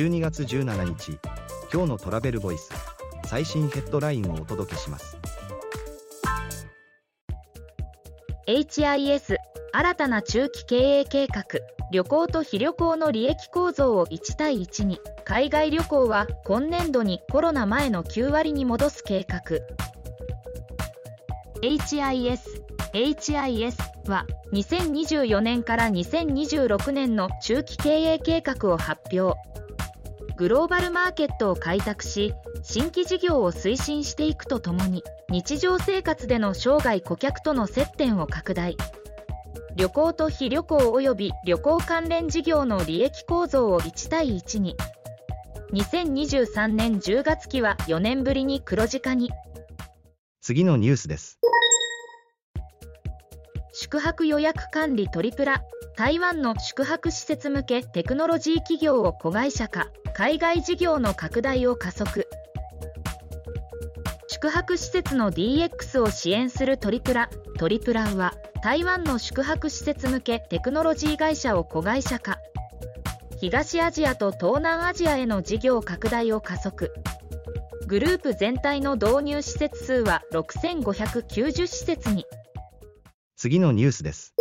[0.00, 1.18] 12月17日
[1.70, 2.70] 今日のトラベルボイス
[3.26, 5.18] 最新ヘッドラインをお届けします。
[8.48, 9.36] HIS
[9.72, 11.44] 新たな中期経営計画
[11.92, 14.98] 旅行と非旅行の利益構造を1対1に。
[15.26, 19.58] 海外旅行は今年度にコロナ前の9割に戻す計画。
[21.60, 22.40] HIS
[22.94, 23.74] HIS
[24.08, 24.24] は
[24.54, 29.38] 2024年から2026年の中期経営計画を発表。
[30.40, 38.74] グローバルマーケットを開拓し新規事業を推進していくとともに日常生活での生涯顧客との接点を拡大。
[39.76, 44.76] 旅行と非旅行及び旅行関連事業の利益構造を1対1に。
[45.74, 49.30] 2023年10月期は4年ぶりに黒字化に。
[50.40, 51.38] 次のニュースです。
[53.82, 55.64] 宿泊予約管理トリプラ
[55.96, 62.28] 台湾の宿泊施設向けテクノロジー企業を子会社化海外事業の拡大を加速。
[64.28, 72.38] 宿泊施設の DX を支援するトリプラトリプラは台湾の宿泊施設向けテクノロジー会社を子会社化。
[73.40, 76.92] 東アジアと東南アジアへの事業拡大を加速。
[77.86, 82.26] グループ全体の導入施設数は6590施設に。
[83.40, 84.34] 次のニュースです。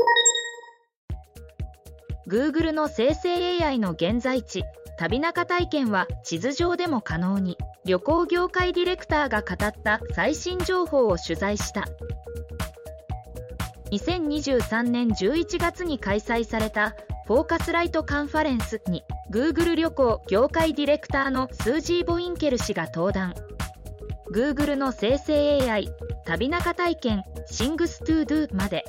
[2.27, 4.65] Google の生成 AI の現在地
[4.97, 7.55] 旅中体験は地図上でも可能に。
[7.85, 11.87] 旅行業界ディレクターが語った最新情報を取材した。
[13.93, 16.93] 2023年11月に開催された
[17.25, 23.33] Phocuswright カンファレンスに Google 旅行業界ディレクターのスージー・ボインケル氏が登壇。
[24.33, 25.87] Google の生成 AI
[26.25, 28.83] 旅中体験 Things to Do まで。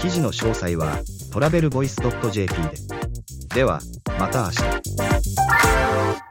[0.00, 3.54] 記事の詳細は travelvoice.jp で。
[3.54, 3.80] では、
[4.18, 6.27] また明日。